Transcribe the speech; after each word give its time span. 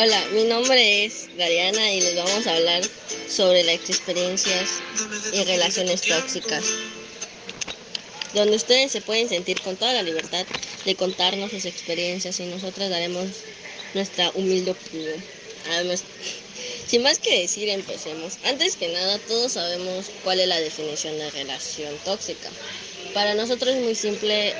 Hola, 0.00 0.24
mi 0.32 0.44
nombre 0.44 1.06
es 1.06 1.26
Dariana 1.36 1.92
y 1.92 2.00
les 2.00 2.14
vamos 2.14 2.46
a 2.46 2.54
hablar 2.54 2.84
sobre 3.28 3.64
las 3.64 3.74
experiencias 3.90 4.68
y 5.32 5.42
relaciones 5.42 6.02
tóxicas, 6.02 6.62
donde 8.32 8.54
ustedes 8.54 8.92
se 8.92 9.00
pueden 9.00 9.28
sentir 9.28 9.60
con 9.60 9.74
toda 9.74 9.94
la 9.94 10.02
libertad 10.02 10.46
de 10.84 10.94
contarnos 10.94 11.50
sus 11.50 11.64
experiencias 11.64 12.38
y 12.38 12.44
nosotros 12.44 12.90
daremos 12.90 13.26
nuestra 13.92 14.30
humilde 14.36 14.70
opinión. 14.70 15.20
Además, 15.72 16.04
sin 16.86 17.02
más 17.02 17.18
que 17.18 17.40
decir, 17.40 17.68
empecemos. 17.68 18.38
Antes 18.44 18.76
que 18.76 18.86
nada, 18.90 19.18
todos 19.26 19.54
sabemos 19.54 20.12
cuál 20.22 20.38
es 20.38 20.46
la 20.46 20.60
definición 20.60 21.18
de 21.18 21.28
relación 21.32 21.92
tóxica. 22.04 22.48
Para 23.14 23.34
nosotros 23.34 23.74
es 23.74 23.82
muy 23.82 23.96
simple 23.96 24.54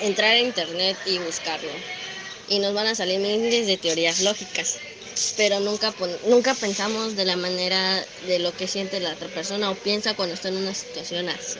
entrar 0.00 0.30
a 0.30 0.40
internet 0.40 0.96
y 1.04 1.18
buscarlo 1.18 1.68
y 2.48 2.58
nos 2.58 2.74
van 2.74 2.86
a 2.86 2.94
salir 2.94 3.20
miles 3.20 3.66
de 3.66 3.76
teorías 3.76 4.20
lógicas, 4.20 4.78
pero 5.36 5.60
nunca, 5.60 5.94
nunca 6.26 6.54
pensamos 6.54 7.16
de 7.16 7.24
la 7.24 7.36
manera 7.36 8.04
de 8.26 8.38
lo 8.38 8.54
que 8.56 8.66
siente 8.66 9.00
la 9.00 9.12
otra 9.12 9.28
persona 9.28 9.70
o 9.70 9.74
piensa 9.74 10.14
cuando 10.14 10.34
está 10.34 10.48
en 10.48 10.56
una 10.56 10.74
situación 10.74 11.28
así. 11.28 11.58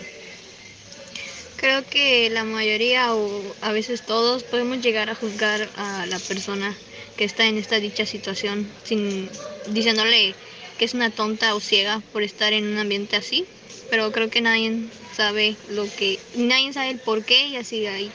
Creo 1.56 1.86
que 1.86 2.28
la 2.30 2.42
mayoría 2.42 3.14
o 3.14 3.40
a 3.60 3.70
veces 3.70 4.04
todos 4.04 4.42
podemos 4.42 4.80
llegar 4.80 5.10
a 5.10 5.14
juzgar 5.14 5.68
a 5.76 6.06
la 6.06 6.18
persona 6.18 6.76
que 7.16 7.24
está 7.24 7.46
en 7.46 7.56
esta 7.56 7.78
dicha 7.78 8.04
situación 8.04 8.68
sin 8.82 9.30
diciéndole 9.68 10.34
que 10.78 10.84
es 10.84 10.94
una 10.94 11.10
tonta 11.10 11.54
o 11.54 11.60
ciega 11.60 12.02
por 12.12 12.24
estar 12.24 12.52
en 12.52 12.66
un 12.66 12.78
ambiente 12.78 13.14
así, 13.14 13.46
pero 13.90 14.10
creo 14.10 14.28
que 14.30 14.40
nadie 14.40 14.88
sabe 15.16 15.54
lo 15.68 15.84
que 15.84 16.18
nadie 16.34 16.72
sabe 16.72 16.90
el 16.90 16.98
por 16.98 17.24
qué 17.24 17.46
y 17.46 17.56
así 17.56 17.86
ahí. 17.86 18.10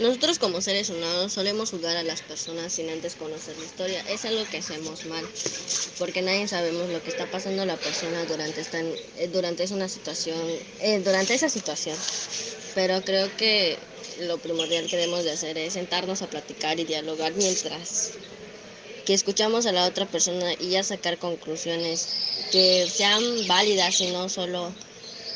Nosotros 0.00 0.38
como 0.38 0.62
seres 0.62 0.88
humanos 0.88 1.34
solemos 1.34 1.68
juzgar 1.68 1.94
a 1.98 2.02
las 2.02 2.22
personas 2.22 2.72
sin 2.72 2.88
antes 2.88 3.16
conocer 3.16 3.54
la 3.58 3.66
historia. 3.66 4.02
Es 4.08 4.24
algo 4.24 4.46
que 4.50 4.56
hacemos 4.56 5.04
mal, 5.04 5.22
porque 5.98 6.22
nadie 6.22 6.48
sabemos 6.48 6.88
lo 6.88 7.02
que 7.02 7.10
está 7.10 7.30
pasando 7.30 7.60
a 7.60 7.66
la 7.66 7.76
persona 7.76 8.24
durante 8.24 8.62
esta, 8.62 8.80
eh, 8.80 9.28
durante 9.30 9.62
una 9.74 9.90
situación, 9.90 10.40
eh, 10.80 11.02
durante 11.04 11.34
esa 11.34 11.50
situación. 11.50 11.98
Pero 12.74 13.02
creo 13.02 13.28
que 13.36 13.76
lo 14.20 14.38
primordial 14.38 14.86
que 14.86 14.96
debemos 14.96 15.24
de 15.24 15.32
hacer 15.32 15.58
es 15.58 15.74
sentarnos 15.74 16.22
a 16.22 16.30
platicar 16.30 16.80
y 16.80 16.84
dialogar 16.84 17.34
mientras 17.34 18.12
que 19.04 19.12
escuchamos 19.12 19.66
a 19.66 19.72
la 19.72 19.84
otra 19.84 20.06
persona 20.06 20.54
y 20.58 20.70
ya 20.70 20.82
sacar 20.82 21.18
conclusiones 21.18 22.08
que 22.52 22.88
sean 22.90 23.22
válidas 23.46 24.00
y 24.00 24.06
no 24.12 24.30
solo 24.30 24.72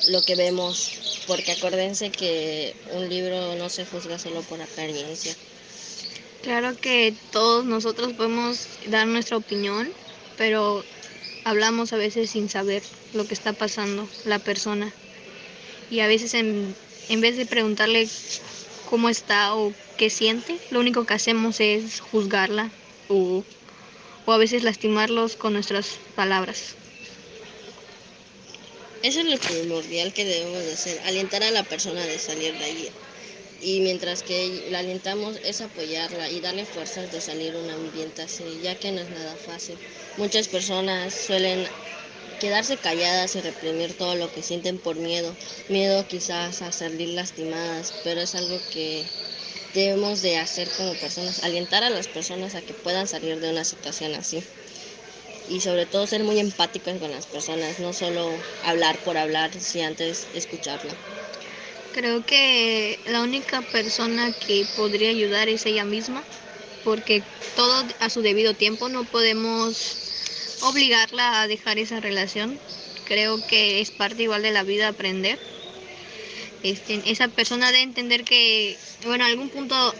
lo 0.08 0.22
que 0.22 0.36
vemos 0.36 1.22
porque 1.26 1.52
acuérdense 1.52 2.10
que 2.10 2.74
un 2.92 3.08
libro 3.08 3.54
no 3.56 3.68
se 3.68 3.86
juzga 3.86 4.18
solo 4.18 4.42
por 4.42 4.60
apariencia. 4.60 5.34
Claro 6.42 6.76
que 6.78 7.14
todos 7.32 7.64
nosotros 7.64 8.12
podemos 8.12 8.66
dar 8.86 9.06
nuestra 9.06 9.38
opinión, 9.38 9.90
pero 10.36 10.84
hablamos 11.44 11.92
a 11.92 11.96
veces 11.96 12.30
sin 12.30 12.50
saber 12.50 12.82
lo 13.14 13.26
que 13.26 13.34
está 13.34 13.52
pasando 13.54 14.06
la 14.24 14.38
persona. 14.38 14.92
Y 15.90 16.00
a 16.00 16.06
veces 16.06 16.34
en, 16.34 16.74
en 17.08 17.20
vez 17.20 17.36
de 17.36 17.46
preguntarle 17.46 18.08
cómo 18.90 19.08
está 19.08 19.54
o 19.54 19.72
qué 19.96 20.10
siente, 20.10 20.58
lo 20.70 20.80
único 20.80 21.04
que 21.06 21.14
hacemos 21.14 21.60
es 21.60 22.00
juzgarla 22.00 22.70
o, 23.08 23.42
o 24.26 24.32
a 24.32 24.38
veces 24.38 24.64
lastimarlos 24.64 25.36
con 25.36 25.54
nuestras 25.54 25.96
palabras. 26.14 26.76
Eso 29.04 29.20
es 29.20 29.26
lo 29.26 29.36
primordial 29.36 30.14
que 30.14 30.24
debemos 30.24 30.64
de 30.64 30.72
hacer, 30.72 30.98
alentar 31.04 31.42
a 31.42 31.50
la 31.50 31.62
persona 31.62 32.00
de 32.06 32.18
salir 32.18 32.56
de 32.56 32.64
ahí. 32.64 32.88
Y 33.60 33.80
mientras 33.80 34.22
que 34.22 34.68
la 34.70 34.78
alentamos 34.78 35.38
es 35.44 35.60
apoyarla 35.60 36.30
y 36.30 36.40
darle 36.40 36.64
fuerzas 36.64 37.12
de 37.12 37.20
salir 37.20 37.54
un 37.54 37.68
ambiente 37.68 38.22
así, 38.22 38.44
ya 38.62 38.76
que 38.76 38.92
no 38.92 39.02
es 39.02 39.10
nada 39.10 39.36
fácil. 39.36 39.76
Muchas 40.16 40.48
personas 40.48 41.12
suelen 41.12 41.66
quedarse 42.40 42.78
calladas 42.78 43.36
y 43.36 43.42
reprimir 43.42 43.92
todo 43.92 44.14
lo 44.14 44.32
que 44.32 44.42
sienten 44.42 44.78
por 44.78 44.96
miedo, 44.96 45.36
miedo 45.68 46.08
quizás 46.08 46.62
a 46.62 46.72
salir 46.72 47.10
lastimadas, 47.10 47.92
pero 48.04 48.22
es 48.22 48.34
algo 48.34 48.58
que 48.72 49.04
debemos 49.74 50.22
de 50.22 50.38
hacer 50.38 50.66
como 50.78 50.94
personas, 50.94 51.44
alentar 51.44 51.84
a 51.84 51.90
las 51.90 52.08
personas 52.08 52.54
a 52.54 52.62
que 52.62 52.72
puedan 52.72 53.06
salir 53.06 53.38
de 53.38 53.50
una 53.50 53.64
situación 53.64 54.14
así 54.14 54.42
y 55.48 55.60
sobre 55.60 55.86
todo 55.86 56.06
ser 56.06 56.24
muy 56.24 56.38
empáticos 56.38 56.98
con 56.98 57.10
las 57.10 57.26
personas, 57.26 57.78
no 57.78 57.92
solo 57.92 58.30
hablar 58.64 58.98
por 59.04 59.16
hablar, 59.16 59.50
sino 59.58 59.88
antes 59.88 60.26
escucharla. 60.34 60.92
Creo 61.92 62.24
que 62.24 62.98
la 63.06 63.20
única 63.22 63.62
persona 63.62 64.32
que 64.32 64.66
podría 64.76 65.10
ayudar 65.10 65.48
es 65.48 65.64
ella 65.66 65.84
misma, 65.84 66.24
porque 66.84 67.22
todo 67.56 67.84
a 68.00 68.10
su 68.10 68.20
debido 68.20 68.54
tiempo 68.54 68.88
no 68.88 69.04
podemos 69.04 69.96
obligarla 70.62 71.42
a 71.42 71.48
dejar 71.48 71.78
esa 71.78 72.00
relación. 72.00 72.58
Creo 73.06 73.38
que 73.46 73.80
es 73.80 73.90
parte 73.90 74.24
igual 74.24 74.42
de 74.42 74.50
la 74.50 74.62
vida 74.62 74.88
aprender. 74.88 75.38
Este, 76.62 77.00
esa 77.06 77.28
persona 77.28 77.70
debe 77.70 77.82
entender 77.82 78.24
que, 78.24 78.76
bueno, 79.04 79.24
algún 79.24 79.50
punto 79.50 79.94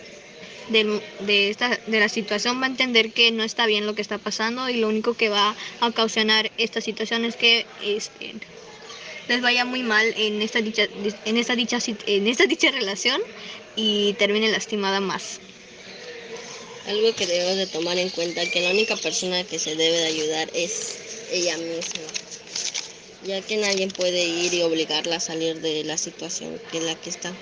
de, 0.69 1.01
de, 1.21 1.51
esta, 1.51 1.79
de 1.87 2.01
la 2.01 2.09
situación 2.09 2.61
va 2.61 2.67
a 2.67 2.71
entender 2.71 3.13
que 3.13 3.31
no 3.31 3.43
está 3.43 3.67
bien 3.67 3.87
lo 3.87 3.95
que 3.95 4.03
está 4.03 4.19
pasando 4.19 4.69
y 4.69 4.77
lo 4.77 4.89
único 4.89 5.15
que 5.15 5.29
va 5.29 5.55
a 5.81 5.87
ocasionar 5.87 6.51
esta 6.59 6.81
situación 6.81 7.25
es 7.25 7.37
que 7.37 7.67
este, 7.83 8.35
les 9.29 9.41
vaya 9.41 9.65
muy 9.65 9.83
mal 9.83 10.13
en 10.17 10.43
esta 10.43 10.61
dicha, 10.61 10.87
en 11.25 11.37
esta 11.37 11.57
dicha, 11.57 11.79
en 12.07 12.29
esta 12.29 12.47
dicha 12.47 12.71
relación 12.71 13.21
y 13.77 14.15
termine 14.15 14.51
lastimada 14.51 15.01
más. 15.01 15.41
Algo 16.87 17.15
que 17.15 17.27
debemos 17.27 17.57
de 17.57 17.67
tomar 17.67 17.97
en 17.99 18.11
cuenta 18.11 18.45
que 18.51 18.61
la 18.61 18.71
única 18.71 18.97
persona 18.97 19.43
que 19.45 19.59
se 19.59 19.75
debe 19.75 19.97
de 19.97 20.07
ayudar 20.07 20.51
es 20.53 20.99
ella 21.33 21.57
misma, 21.57 22.03
ya 23.25 23.41
que 23.41 23.57
nadie 23.57 23.89
puede 23.89 24.23
ir 24.25 24.53
y 24.53 24.63
obligarla 24.63 25.17
a 25.17 25.21
salir 25.21 25.61
de 25.61 25.83
la 25.85 25.97
situación 25.97 26.61
en 26.73 26.87
la 26.87 26.95
que 26.95 27.09
está. 27.09 27.33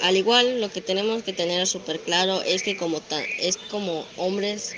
Al 0.00 0.16
igual, 0.16 0.60
lo 0.60 0.70
que 0.70 0.80
tenemos 0.80 1.22
que 1.22 1.32
tener 1.32 1.66
súper 1.66 2.00
claro 2.00 2.42
es 2.42 2.62
que 2.62 2.76
como, 2.76 3.02
es 3.38 3.56
como 3.70 4.06
hombres, 4.16 4.72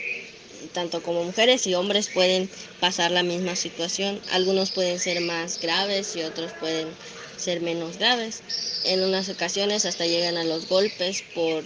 tanto 0.72 1.02
como 1.02 1.24
mujeres 1.24 1.66
y 1.66 1.74
hombres 1.74 2.08
pueden 2.08 2.50
pasar 2.80 3.10
la 3.10 3.22
misma 3.22 3.54
situación. 3.56 4.20
Algunos 4.30 4.70
pueden 4.72 4.98
ser 4.98 5.20
más 5.20 5.60
graves 5.60 6.16
y 6.16 6.22
otros 6.22 6.52
pueden 6.54 6.96
ser 7.36 7.60
menos 7.60 7.98
graves. 7.98 8.42
En 8.84 9.02
unas 9.02 9.28
ocasiones 9.28 9.84
hasta 9.84 10.06
llegan 10.06 10.36
a 10.38 10.44
los 10.44 10.66
golpes 10.68 11.22
por 11.34 11.64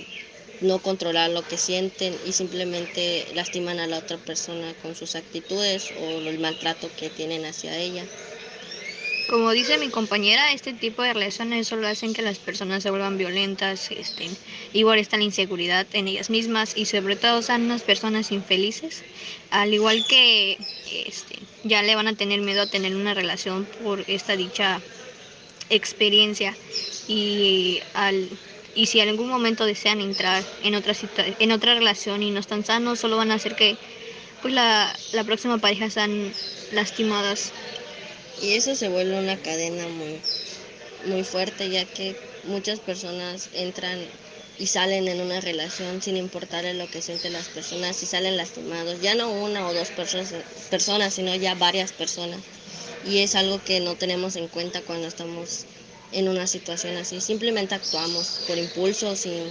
no 0.60 0.80
controlar 0.82 1.30
lo 1.30 1.46
que 1.46 1.58
sienten 1.58 2.18
y 2.24 2.32
simplemente 2.32 3.26
lastiman 3.34 3.78
a 3.80 3.86
la 3.86 3.98
otra 3.98 4.18
persona 4.18 4.74
con 4.82 4.94
sus 4.96 5.14
actitudes 5.14 5.92
o 5.92 6.20
el 6.20 6.38
maltrato 6.38 6.90
que 6.96 7.10
tienen 7.10 7.44
hacia 7.44 7.78
ella. 7.78 8.10
Como 9.28 9.50
dice 9.52 9.78
mi 9.78 9.88
compañera, 9.88 10.52
este 10.52 10.74
tipo 10.74 11.02
de 11.02 11.14
relaciones 11.14 11.66
solo 11.66 11.88
hacen 11.88 12.12
que 12.12 12.20
las 12.20 12.38
personas 12.38 12.82
se 12.82 12.90
vuelvan 12.90 13.16
violentas, 13.16 13.88
igual 14.74 14.98
está 14.98 15.16
la 15.16 15.24
inseguridad 15.24 15.86
en 15.94 16.08
ellas 16.08 16.28
mismas 16.28 16.76
y 16.76 16.84
sobre 16.84 17.16
todo 17.16 17.40
son 17.40 17.62
unas 17.62 17.82
personas 17.82 18.32
infelices, 18.32 19.02
al 19.50 19.72
igual 19.72 20.04
que 20.06 20.58
este, 21.06 21.38
ya 21.64 21.82
le 21.82 21.94
van 21.94 22.06
a 22.06 22.14
tener 22.14 22.42
miedo 22.42 22.62
a 22.62 22.66
tener 22.66 22.94
una 22.94 23.14
relación 23.14 23.66
por 23.82 24.04
esta 24.08 24.36
dicha 24.36 24.82
experiencia. 25.70 26.54
Y 27.08 27.80
si 28.84 29.00
en 29.00 29.08
algún 29.08 29.28
momento 29.28 29.64
desean 29.64 30.00
entrar 30.00 30.44
en 30.62 30.74
otra 30.74 30.94
en 31.38 31.50
otra 31.50 31.74
relación 31.74 32.22
y 32.22 32.30
no 32.30 32.40
están 32.40 32.64
sanos, 32.64 33.00
solo 33.00 33.16
van 33.16 33.30
a 33.30 33.34
hacer 33.34 33.56
que 33.56 33.76
pues 34.42 34.52
la 34.52 34.94
próxima 35.24 35.56
pareja 35.58 35.88
sean 35.88 36.30
lastimadas 36.72 37.52
y 38.42 38.52
eso 38.52 38.74
se 38.74 38.88
vuelve 38.88 39.18
una 39.18 39.36
cadena 39.36 39.86
muy, 39.88 40.20
muy 41.06 41.24
fuerte, 41.24 41.70
ya 41.70 41.84
que 41.84 42.14
muchas 42.44 42.80
personas 42.80 43.48
entran 43.54 43.98
y 44.58 44.66
salen 44.66 45.08
en 45.08 45.20
una 45.20 45.40
relación 45.40 46.00
sin 46.00 46.16
importarle 46.16 46.74
lo 46.74 46.88
que 46.88 47.02
sienten 47.02 47.32
las 47.32 47.48
personas 47.48 48.02
y 48.02 48.06
salen 48.06 48.36
lastimados, 48.36 49.00
ya 49.00 49.14
no 49.14 49.30
una 49.30 49.66
o 49.66 49.74
dos 49.74 49.88
personas, 49.90 50.32
personas, 50.70 51.14
sino 51.14 51.34
ya 51.34 51.54
varias 51.54 51.92
personas. 51.92 52.40
Y 53.04 53.18
es 53.18 53.34
algo 53.34 53.62
que 53.62 53.80
no 53.80 53.96
tenemos 53.96 54.36
en 54.36 54.48
cuenta 54.48 54.80
cuando 54.82 55.08
estamos 55.08 55.66
en 56.12 56.28
una 56.28 56.46
situación 56.46 56.96
así. 56.96 57.20
Simplemente 57.20 57.74
actuamos 57.74 58.40
por 58.46 58.56
impulso 58.56 59.14
sin 59.16 59.42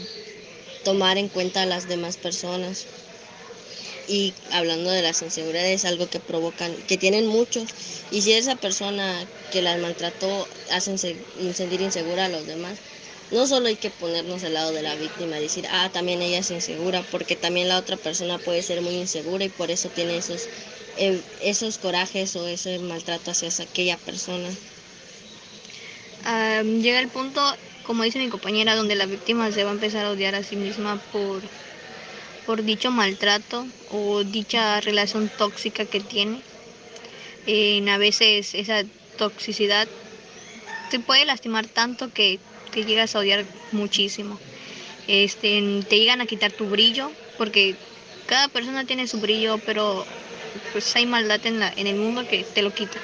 tomar 0.84 1.18
en 1.18 1.28
cuenta 1.30 1.62
a 1.62 1.66
las 1.66 1.88
demás 1.88 2.18
personas 2.18 2.86
y 4.08 4.34
hablando 4.52 4.92
de 4.92 5.02
las 5.02 5.22
inseguridades, 5.22 5.86
algo 5.86 6.10
que 6.10 6.20
provocan, 6.20 6.74
que 6.88 6.98
tienen 6.98 7.28
muchos, 7.28 7.70
y 8.12 8.22
si 8.22 8.34
esa 8.34 8.56
persona 8.56 9.26
que 9.52 9.62
las 9.62 9.80
maltrató 9.80 10.48
hace 10.72 10.98
sentir 10.98 11.82
insegura 11.82 12.26
a 12.26 12.30
los 12.30 12.46
demás, 12.46 12.78
no 13.32 13.48
solo 13.48 13.68
hay 13.68 13.76
que 13.76 13.90
ponernos 13.90 14.44
al 14.44 14.54
lado 14.54 14.72
de 14.72 14.84
la 14.84 14.96
víctima 14.96 15.40
y 15.40 15.44
decir, 15.44 15.66
ah, 15.72 15.90
también 15.92 16.22
ella 16.22 16.40
es 16.40 16.52
insegura, 16.52 17.04
porque 17.12 17.36
también 17.36 17.68
la 17.68 17.78
otra 17.78 17.98
persona 17.98 18.38
puede 18.38 18.62
ser 18.62 18.82
muy 18.82 18.94
insegura 18.94 19.44
y 19.44 19.50
por 19.50 19.72
eso 19.72 19.90
tiene 19.90 20.18
esos, 20.18 20.48
eh, 20.98 21.20
esos 21.42 21.78
corajes 21.78 22.36
o 22.36 22.48
ese 22.48 22.80
maltrato 22.80 23.32
hacia 23.32 23.50
aquella 23.64 23.98
persona. 23.98 24.50
llega 26.82 27.00
el 27.00 27.08
punto, 27.08 27.42
como 27.86 28.04
dice 28.04 28.20
mi 28.20 28.30
compañera, 28.30 28.76
donde 28.76 28.96
la 28.96 29.08
víctima 29.08 29.52
se 29.52 29.64
va 29.64 29.72
a 29.72 29.74
empezar 29.74 30.06
a 30.06 30.12
odiar 30.12 30.36
a 30.36 30.44
sí 30.44 30.56
misma 30.56 31.02
por 31.12 31.42
por 32.46 32.64
dicho 32.64 32.92
maltrato 32.92 33.66
o 33.92 34.24
dicha 34.24 34.82
relación 34.82 35.30
tóxica 35.38 35.86
que 35.86 36.00
tiene. 36.02 36.42
En 37.46 37.90
a 37.90 37.98
veces 37.98 38.54
esa 38.56 38.84
toxicidad 39.18 39.88
te 40.92 41.00
puede 41.00 41.26
lastimar 41.26 41.66
tanto 41.68 42.10
que 42.12 42.40
te 42.72 42.86
llegas 42.86 43.16
a 43.16 43.20
odiar 43.20 43.46
muchísimo. 43.72 44.40
Este, 45.08 45.62
te 45.88 45.98
llegan 45.98 46.22
a 46.22 46.26
quitar 46.26 46.52
tu 46.52 46.66
brillo 46.66 47.10
porque 47.38 47.76
cada 48.28 48.48
persona 48.48 48.86
tiene 48.86 49.08
su 49.08 49.20
brillo, 49.20 49.58
pero 49.66 50.06
pues 50.72 50.96
hay 50.96 51.06
maldad 51.06 51.46
en, 51.46 51.60
la, 51.60 51.74
en 51.76 51.88
el 51.88 51.96
mundo 51.96 52.28
que 52.28 52.44
te 52.44 52.62
lo 52.62 52.72
quita. 52.74 53.00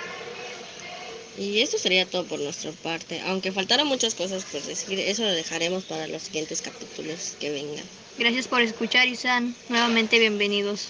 Y 1.40 1.62
eso 1.62 1.78
sería 1.78 2.06
todo 2.06 2.26
por 2.26 2.40
nuestra 2.40 2.72
parte. 2.84 3.22
Aunque 3.28 3.54
faltaran 3.54 3.88
muchas 3.88 4.14
cosas 4.14 4.44
por 4.44 4.62
decir, 4.62 5.00
eso 5.00 5.24
lo 5.24 5.32
dejaremos 5.32 5.86
para 5.86 6.06
los 6.08 6.24
siguientes 6.24 6.62
capítulos 6.62 7.38
que 7.40 7.50
vengan. 7.50 7.86
Gracias 8.18 8.50
por 8.50 8.62
escuchar 8.62 9.08
y 9.08 9.16
sean 9.16 9.56
nuevamente 9.70 10.20
bienvenidos. 10.20 10.90